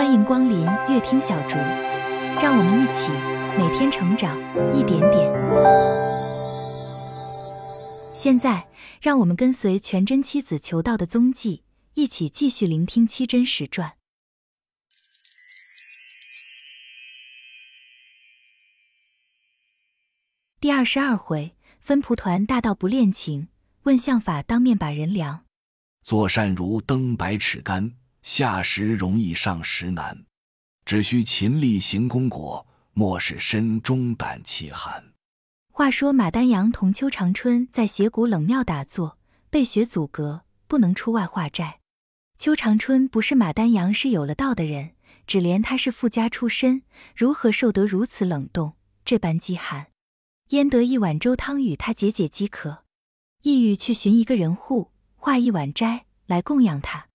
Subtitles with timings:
[0.00, 1.58] 欢迎光临乐听小竹，
[2.40, 3.12] 让我们一起
[3.58, 4.34] 每天成长
[4.74, 5.30] 一点点。
[8.16, 8.66] 现在，
[9.02, 13.92] 让我们跟随全真七子求道的踪迹，一起继续聆听七真实传
[20.58, 23.48] 第二十二回：分蒲团大道不恋情，
[23.82, 25.44] 问相法当面把人量。
[26.02, 27.92] 做善如登百尺竿，
[28.22, 30.24] 下时容易上时难。
[30.84, 35.12] 只需勤力行功果，莫使身中胆气寒。
[35.70, 41.80] 话说马丹阳同邱长春在斜谷冷庙打坐，被雪阻隔，不能出外化斋。
[42.36, 44.90] 邱长春不是马丹阳是有了道的人，
[45.26, 46.82] 只怜他是富家出身，
[47.14, 49.88] 如何受得如此冷冻，这般饥寒？
[50.48, 52.84] 焉得一碗粥汤与他解解饥渴？
[53.42, 54.90] 意欲去寻一个人户。
[55.22, 57.08] 化一碗斋来供养他，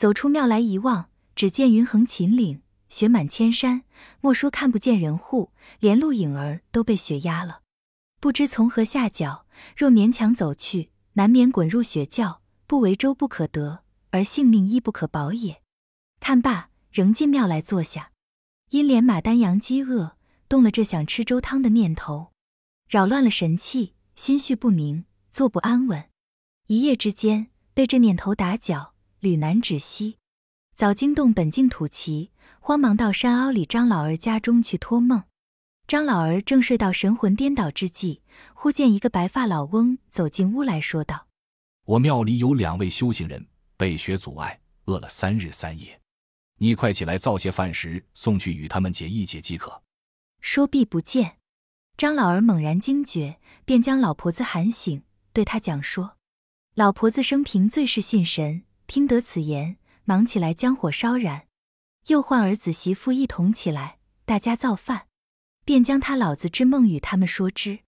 [0.00, 3.82] 走出庙来一望，只见云横秦岭，雪满千山，
[4.22, 7.60] 莫说看不见人户，连路影儿都被雪压了。
[8.18, 9.44] 不知从何下脚，
[9.76, 15.60] 若勉强走去，难免滚入雪窖，不为粥不可得，而性命亦不可保也。
[16.18, 18.12] 看罢，仍进庙来坐下，
[18.70, 20.16] 因连马丹阳饥饿，
[20.48, 22.32] 动了这想吃粥汤的念头，
[22.88, 26.08] 扰乱了神气，心绪不宁，坐不安稳。
[26.68, 28.89] 一夜之间被这念头打搅，
[29.20, 30.16] 屡难止息。
[30.74, 35.24] 早惊动本境土奇，慌忙到山凹里张老儿家中去托梦。
[35.86, 38.22] 张老儿正睡到神魂颠倒之际，
[38.54, 41.26] 忽见一个白发老翁走进屋来说道
[41.84, 46.00] ：“我庙里有两位修行人被雪阻碍，饿了三日三夜，
[46.58, 49.82] 你快起来造些饭食送去与他们解一解即可。”
[50.40, 51.38] 说毕不见，
[51.96, 56.16] 张老儿猛然惊觉，便将老婆子喊醒，对他讲说。
[56.74, 61.46] 老婆子生平最是信神，听得此言，忙起来将火烧燃，
[62.08, 65.06] 又唤儿子媳妇一同起来，大家造饭，
[65.64, 67.78] 便将他老子之梦与他们说之。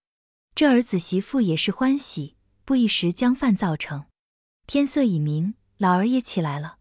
[0.55, 4.05] 这儿子媳妇也是欢喜，不一时将饭造成。
[4.65, 6.77] 天色已明，老儿也起来了，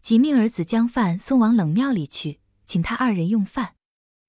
[0.00, 3.74] 即命儿子将饭送往冷庙里去，请他二人用饭。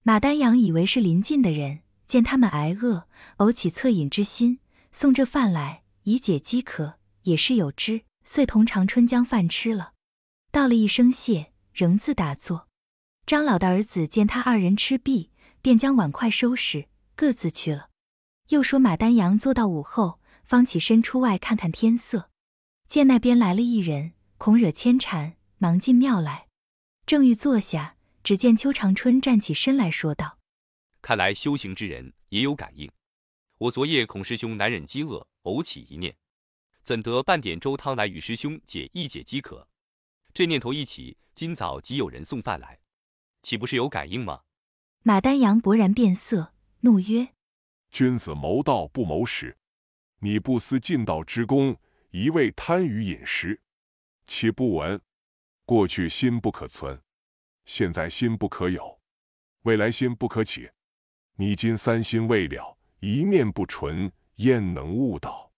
[0.04, 4.60] 马丹阳以为是邻近的人，见他们挨饿，偶起恻隐之心，
[4.92, 6.96] 送这饭来以解饥渴。
[7.24, 9.94] 也是有之，遂同长春将饭吃了，
[10.52, 12.68] 道了一声谢，仍自打坐。
[13.26, 15.32] 张老的儿子见他二人吃毕，
[15.64, 17.90] 便将碗筷收拾，各自去了。
[18.50, 22.30] 又说马丹阳坐到午后，方起身出外看看天色，
[22.88, 26.46] 见那边来了一人，恐惹牵缠，忙进庙来。
[27.08, 30.38] 正欲坐下，只见邱长春站起身来说道
[31.02, 32.92] ：“看来修行之人也有感应。
[33.58, 36.16] 我昨夜恐师兄难忍饥饿，偶起一念。”
[36.84, 39.68] 怎得半点粥汤来与师兄解一解饥渴？
[40.34, 42.80] 这念头一起，今早即有人送饭来，
[43.42, 44.42] 岂不是有感应吗？
[45.04, 47.30] 马丹阳勃然变色，怒曰
[47.92, 49.58] ：“君子谋道不谋食，
[50.20, 51.78] 你不思尽道之功，
[52.12, 53.62] 一味贪于饮食，
[54.26, 55.02] 岂不闻？
[55.66, 57.02] 过去心不可存，
[57.66, 59.00] 现在心不可有，
[59.64, 60.70] 未来心不可起。
[61.36, 65.49] 你今三心未了，一念不纯，焉能悟道？”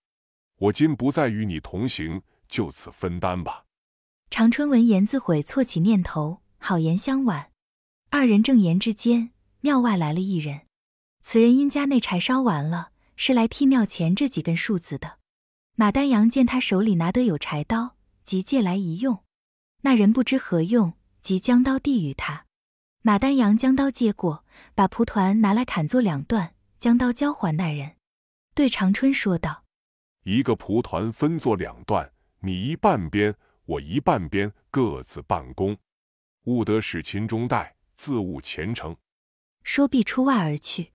[0.62, 3.66] 我今不再与你同行，就此分担吧。
[4.30, 7.50] 长春闻言自悔，错起念头，好言相挽。
[8.12, 10.68] 二人正言之间，庙外来了一人。
[11.24, 15.18] 此人因家内柴烧完了，是来替庙前这几根树子的。
[15.76, 19.24] 马丹阳见他手里拿得有柴刀，即借来一用。
[19.82, 22.46] 那人不知何用，即将刀递与他。
[23.02, 24.46] 马丹阳将刀接过，
[24.76, 27.96] 把蒲团拿来砍作两段，将刀交还那人，
[28.54, 29.61] 对长春说道。
[30.24, 35.78] 一个蒲团分作两段，你一半边，我一半边，各自办公，
[36.44, 38.96] 务得使秦中待，自务前程。
[39.64, 40.94] 说毕，出外而去。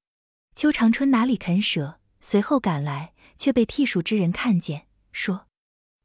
[0.54, 5.48] 邱长春哪里肯舍，随后赶来，却被替数之人看见，说：“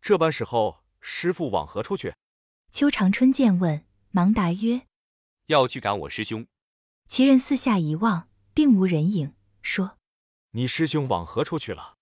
[0.01, 2.15] 这般时候，师傅往何处去？”
[2.71, 4.87] 邱长春见问，忙答曰
[5.45, 6.47] ：“要去赶我师兄。”
[7.07, 9.99] 其人四下一望，并无人影，说
[10.51, 11.97] ：“你师兄往何处去了？”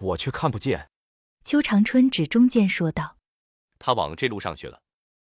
[0.00, 0.90] 我却看不见。
[1.42, 3.16] 邱长春指中间说道
[3.78, 4.82] ：“他往这路上去了。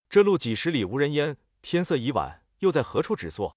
[0.09, 3.57] 这路几十里无人烟，天色已晚，又在何处止坐？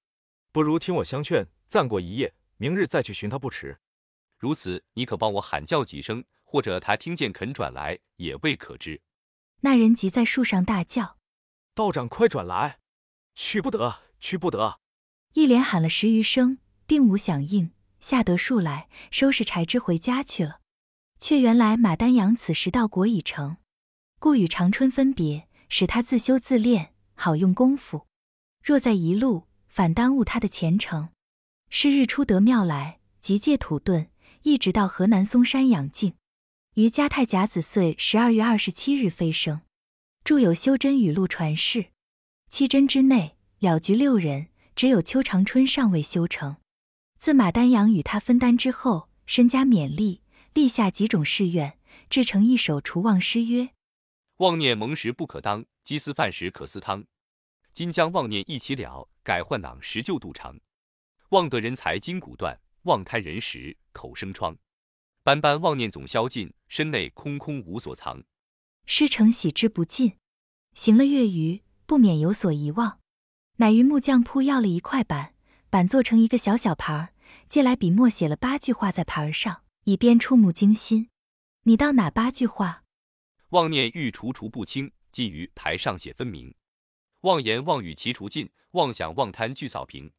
[0.51, 3.79] 不如听我相劝，暂过一夜，明日再去寻他不迟。
[4.37, 9.01] 如此，你可帮我喊叫几声，或者他听见肯转来，也未可知。”
[9.63, 11.17] 那人即在树上大叫
[11.75, 12.79] ：“道长，快转来！
[13.35, 14.79] 去不得，去不得！”
[15.33, 20.60] 一连喊了十余声，并无响应，下得树来，收拾柴枝回家去了。
[21.21, 23.57] 却原来马丹阳此时道果已成，
[24.19, 28.07] 故与长春分别，使他自修自练，好用功夫。
[28.63, 31.09] 若在一路，反耽误他的前程。
[31.69, 34.07] 是日出得庙来，即借土遁，
[34.41, 36.15] 一直到河南嵩山养静。
[36.73, 39.61] 于嘉泰甲子岁十二月二十七日飞升。
[40.23, 41.87] 著有《修真语录》传世。
[42.49, 46.57] 七真之内，了局六人，只有邱长春尚未修成。
[47.19, 50.20] 自马丹阳与他分担之后，身家勉励，
[50.53, 51.77] 立下几种誓愿，
[52.09, 53.69] 制成一首除妄诗曰：
[54.37, 57.05] 妄念蒙时不可当，饥思饭时可思汤。
[57.73, 60.59] 今将妄念一起了，改换囊石就肚肠。
[61.29, 64.57] 妄得人才筋骨断，妄贪人时口生疮。
[65.23, 68.23] 斑斑妄念总消尽，身内空空无所藏。
[68.85, 70.17] 师承喜之不尽，
[70.73, 72.99] 行了月余，不免有所遗忘。
[73.57, 75.33] 乃于木匠铺要了一块板，
[75.69, 77.13] 板做成一个小小牌儿，
[77.47, 81.09] 借来笔墨写了八句话在牌儿上，以便触目惊心。
[81.63, 82.83] 你道哪八句话？
[83.49, 86.53] 妄念欲除除不清，即于台上写分明。
[87.21, 90.11] 妄言妄语齐除尽，妄想妄贪俱扫平。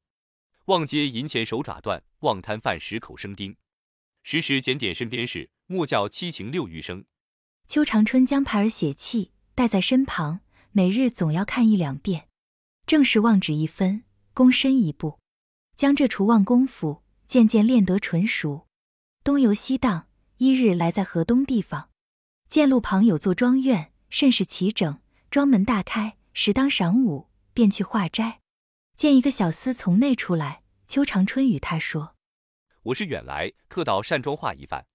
[0.67, 3.57] 妄接银钱手爪断，妄贪饭食口生钉。
[4.23, 7.05] 时时检点身边事，莫叫七情六欲生。
[7.67, 12.29] 邱长春将牌儿写气带在身旁，每日总要看一两遍。
[12.87, 14.05] 正是妄指一分，
[14.35, 15.19] 躬身一步，
[15.75, 18.69] 将这除妄功夫渐渐练得纯熟。
[19.25, 20.09] 东游西荡，
[20.39, 21.91] 一日来在河东地方，
[22.49, 24.99] 见路旁有座庄院，甚是齐整，
[25.31, 28.41] 庄门大开，时当晌午，便去化斋。
[28.97, 32.17] 见一个小厮从内出来，邱长春与他说
[32.83, 34.87] ：“我是远来，特到善庄化一饭。”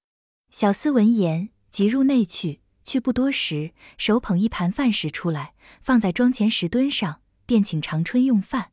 [0.51, 2.59] 小厮闻言，即入内去。
[2.83, 8.71] 去不多时，手捧一盘饭食出来，放在庄前石墩上，便请长春用饭。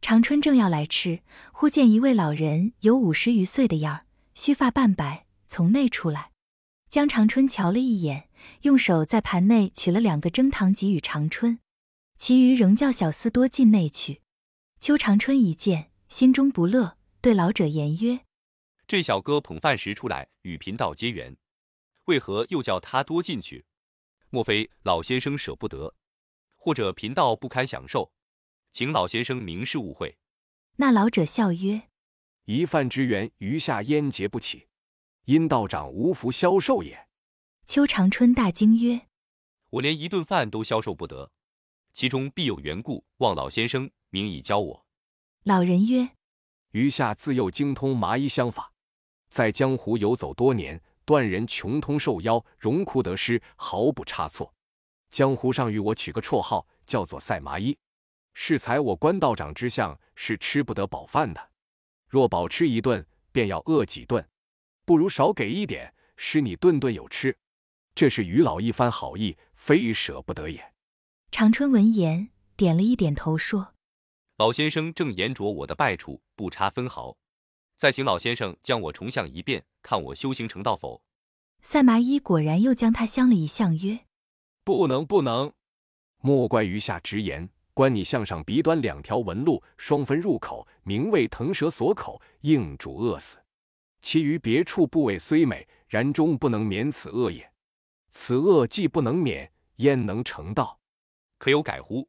[0.00, 1.22] 长春正要来吃，
[1.52, 4.06] 忽见一位老人，有五十余岁的样儿，
[4.40, 6.30] 须发半白，从内出来，
[6.88, 8.28] 江长春瞧了一眼，
[8.62, 11.58] 用手在盘内取了两个蒸糖给予长春，
[12.18, 14.22] 其余仍叫小厮多进内去。
[14.78, 18.20] 邱长春一见，心中不乐，对老者言曰
[18.86, 21.36] ：“这小哥捧饭时出来，与贫道结缘，
[22.04, 23.64] 为何又叫他多进去？
[24.30, 25.96] 莫非老先生舍不得，
[26.54, 28.12] 或者贫道不堪享受？
[28.70, 30.16] 请老先生明示误会。”
[30.78, 31.88] 那老者笑曰
[32.50, 34.68] ：“一饭之缘，余下焉结不起？
[35.26, 37.06] 因道长无福消受也。”
[37.66, 39.02] 邱长春大惊曰
[39.68, 41.30] ：“我连一顿饭都消受不得，
[41.92, 44.86] 其中必有缘故，望老先生。”明以教我。
[45.44, 46.08] 老人曰
[46.72, 48.72] ：“余下自幼精通麻衣相法，
[49.28, 54.54] 在江湖游走多年，断人穷通受妖，荣枯得失，毫不差错。
[55.10, 57.76] 江湖上与我取个绰号，叫做赛麻衣。
[58.32, 61.50] 适才我关道长之相是吃不得饱饭的，
[62.08, 64.26] 若饱吃一顿，便要饿几顿，
[64.84, 67.36] 不如少给一点，使你顿顿有吃。
[67.94, 70.72] 这是于老一番好意，非舍不得也。”
[71.30, 73.74] 长春闻言，点了一点头，说。
[74.38, 77.16] 老先生正言着我的败处，不差分毫。
[77.76, 81.02] 再请老先生将我重相一遍，看我修行成道否？
[81.60, 84.06] 赛麻衣果然又将他相了一相，曰
[84.64, 85.52] ：“不能，不能！
[86.20, 93.38] 莫怪余下直言，观你项上鼻端两条纹路，双分入口，名为腾蛇锁口，应主饿死。
[94.02, 97.48] 其余别处部位虽美，然终不能免此恶也。
[98.10, 100.76] 此恶既不能免，焉能成道？
[101.38, 102.08] 可有改乎？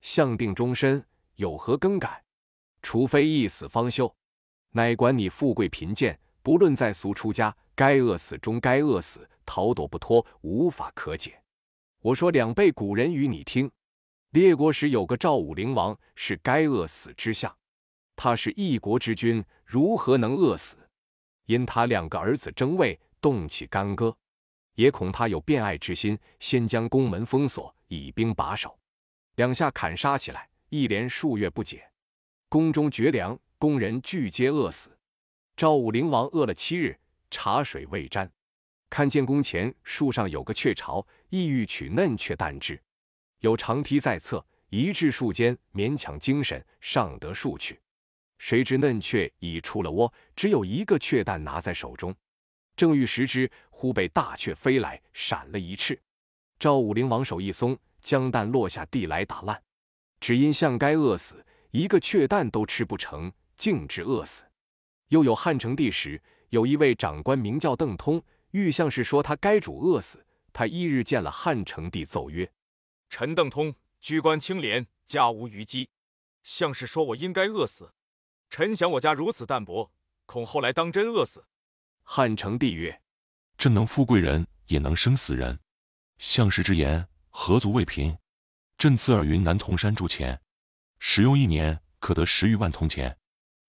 [0.00, 1.04] 相定终身。”
[1.34, 2.22] 有何更改？
[2.80, 4.14] 除非一死方休，
[4.70, 11.42] 乃管你富贵贫贱，不论在俗出家，该饿死终该饿死，逃躲不脱，无法可解。
[12.00, 13.68] 我说两辈古人与你听：
[14.30, 17.52] 列国时有个赵武灵王，是该饿死之相。
[18.14, 20.78] 他是一国之君，如何能饿死？
[21.46, 24.16] 因他两个儿子争位，动起干戈，
[24.74, 28.78] 也恐他有变爱之心，先将宫门封锁，以兵把守，
[29.34, 30.48] 两下砍杀起来。
[30.68, 31.90] 一连数月不解，
[32.48, 34.96] 宫中绝粮，宫人俱皆饿死。
[35.56, 36.96] 赵武灵王饿了七日，
[37.32, 38.30] 茶水未沾，
[38.88, 42.80] 看见宫前树上有个雀巢，意欲取嫩雀蛋制。
[43.40, 47.80] 有长梯在侧，一至树间，勉强精神上得树去。
[48.38, 52.14] 谁知嫩雀已出了窝，只有一个雀蛋拿在手中，
[52.76, 55.98] 正欲食之，忽被大雀飞来，闪了一翅。
[56.58, 59.62] 赵武灵王手一松，将蛋落下地来打烂。
[60.20, 64.44] 只因相该饿死，一个雀蛋都吃不成，竟至饿死。
[65.08, 70.26] 又有汉成帝时，有一位长官名叫邓通，欲相是说他该主饿死。
[70.52, 72.50] 他一日见了汉成帝，奏曰
[73.10, 75.90] ：“臣邓通居官清廉，家无余饥。
[76.42, 77.92] 相士说我应该饿死。
[78.48, 79.92] 臣想我家如此淡薄，
[80.24, 81.44] 恐后来当真饿死。”
[82.02, 83.02] 汉成帝曰
[83.58, 85.60] ：“朕能富贵人，也能生死人。
[86.18, 88.16] 相士之言，何足为凭？”
[88.78, 90.40] 朕自尔云南铜山铸钱，
[90.98, 93.18] 使用一年可得十余万铜钱，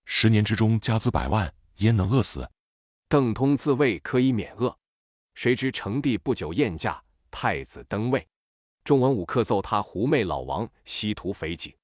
[0.05, 2.49] 十年之中家资百万，焉能饿死？
[3.09, 4.79] 邓通自谓可以免饿，
[5.33, 8.25] 谁知成帝不久宴驾，太子登位，
[8.83, 11.75] 众文武克奏他狐媚老王，西图肥己，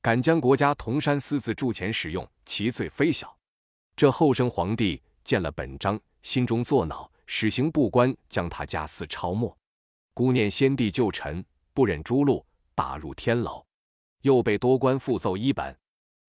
[0.00, 3.36] 敢将国家铜山私自铸钱使用，其罪非小。
[3.94, 9.54] 这后生皇帝见了本章，心中作恼，使刑部官将他家私抄没。
[10.14, 12.42] 孤念先帝旧臣，不忍诛戮，
[12.74, 13.64] 打入天牢。
[14.22, 15.78] 又被多官复奏一本，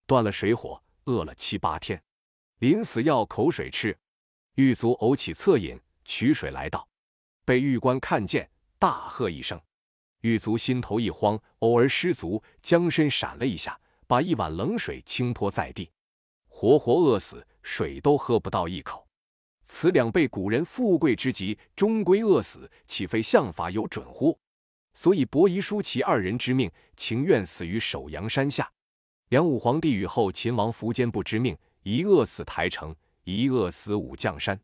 [0.06, 2.04] 断了水火，饿了七八天，
[2.60, 3.98] 临死要口水吃。
[4.56, 6.88] 狱卒偶起恻隐，取水来倒，
[7.46, 9.60] 被狱官看见，大喝一声。
[10.22, 15.92] 狱卒心头一慌，偶尔失足，将身闪了一下，把一碗冷水倾泼在地，
[16.48, 19.08] 活活饿死，水都喝不到一口。
[19.64, 24.38] 此两被古人富贵之极，终归饿死，岂非相法有准乎？
[24.94, 28.70] 所以伯夷、叔齐二人之命，情愿死于首阳山下。
[29.30, 34.60] 梁武皇帝与后秦王苻坚不知命，一饿死台城，一饿死武将山。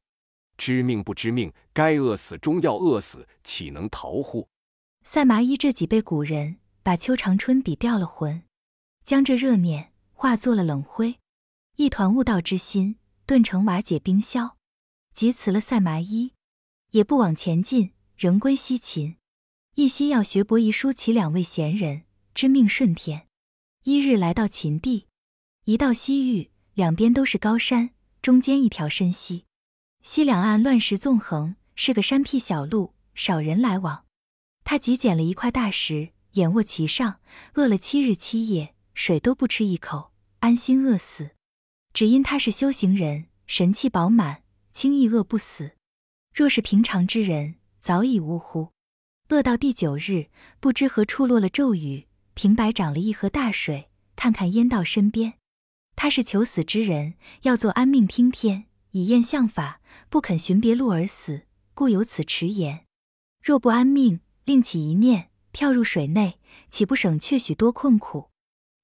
[0.58, 4.50] 知命不知命，该饿死终要饿死，岂能逃乎？
[5.08, 8.42] 赛麻衣这几辈古人，把邱长春比掉了魂，
[9.04, 11.20] 将这热念化作了冷灰，
[11.76, 12.98] 一团悟道之心
[13.28, 14.58] 顿成瓦解冰消。
[15.14, 16.34] 即辞了赛麻衣，
[16.90, 19.18] 也不往前进，仍归西秦。
[19.76, 23.28] 一心要学伯夷、叔齐两位贤人，知命顺天。
[23.84, 25.06] 一日来到秦地，
[25.66, 27.92] 一到西域，两边都是高山，
[28.24, 29.46] 中间一条深溪，
[30.02, 34.05] 溪两岸乱石纵横，是个山僻小路，少人来往。
[34.66, 37.22] 他急捡了一块大石，眼卧其上，
[37.54, 41.30] 饿了七日七夜，水都不吃一口，安心饿死。
[41.94, 44.42] 只因他是修行人，神气饱满。
[44.74, 45.72] 轻易饿不死，
[46.34, 48.72] 若是平常之人，早已呜呼。
[49.30, 50.30] 饿到第九日，
[50.60, 55.36] 不知何处落了咒语，平白长了一河大水，看看淹到身边。
[55.96, 59.80] 他是求死之人，要做安命听天，以验相法，
[60.10, 61.44] 不肯寻别路而死，
[61.74, 62.86] 故有此迟言。
[63.42, 66.38] 若不安命，另起一念，跳入水内，
[66.70, 68.30] 岂不省却许多困苦？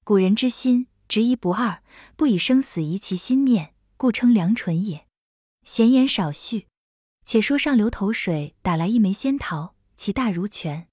[0.02, 1.84] 古人之心，执一不二，
[2.16, 5.06] 不以生死移其心念，故称良纯也。
[5.64, 6.66] 闲言少叙，
[7.24, 10.88] 且说上流投水打来一枚仙桃，其大如拳。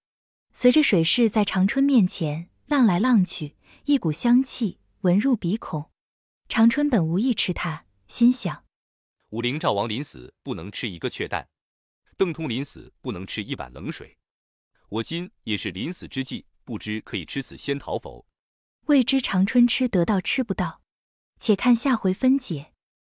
[0.53, 5.89] 随着水势在长春面前浪来浪去，一股香气闻入鼻孔。
[6.47, 8.65] 长春本无意吃它，心想：
[9.31, 11.49] 武陵赵王临死不能吃一个雀蛋，
[12.15, 14.18] 邓通临死不能吃一碗冷水，
[14.89, 18.25] 我今也是临死之际，不知可以吃此仙桃否？
[18.88, 20.81] 未知长春吃得到吃不到，
[21.39, 22.74] 且看下回分解。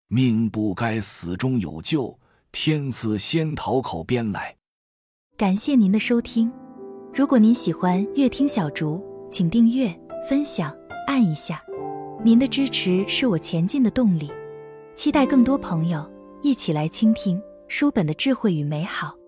[0.08, 2.18] 命不该死中有救，
[2.50, 4.56] 天赐仙桃口边来。
[5.36, 6.52] 感谢您的收听，
[7.14, 9.00] 如果您喜欢乐听小竹，
[9.30, 9.88] 请订阅、
[10.28, 11.62] 分享、按一下，
[12.24, 14.28] 您的支持是我前进的动力。
[14.96, 16.04] 期待更多朋友
[16.42, 19.19] 一起来倾听书本的智慧与美好。